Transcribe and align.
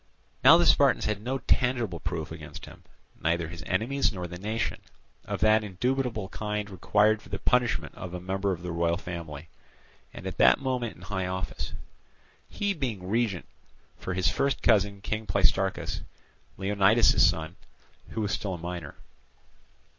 Now 0.43 0.57
the 0.57 0.65
Spartans 0.65 1.05
had 1.05 1.21
no 1.21 1.37
tangible 1.37 1.99
proof 1.99 2.31
against 2.31 2.65
him—neither 2.65 3.47
his 3.49 3.61
enemies 3.67 4.11
nor 4.11 4.25
the 4.25 4.39
nation—of 4.39 5.39
that 5.41 5.63
indubitable 5.63 6.27
kind 6.29 6.71
required 6.71 7.21
for 7.21 7.29
the 7.29 7.37
punishment 7.37 7.93
of 7.93 8.11
a 8.15 8.19
member 8.19 8.51
of 8.51 8.63
the 8.63 8.71
royal 8.71 8.97
family, 8.97 9.47
and 10.11 10.25
at 10.25 10.39
that 10.39 10.57
moment 10.59 10.95
in 10.95 11.03
high 11.03 11.27
office; 11.27 11.73
he 12.49 12.73
being 12.73 13.07
regent 13.09 13.45
for 13.99 14.15
his 14.15 14.27
first 14.27 14.63
cousin 14.63 15.01
King 15.01 15.27
Pleistarchus, 15.27 16.01
Leonidas's 16.57 17.23
son, 17.23 17.55
who 18.09 18.21
was 18.21 18.31
still 18.31 18.55
a 18.55 18.57
minor. 18.57 18.95